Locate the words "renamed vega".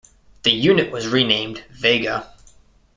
1.07-2.33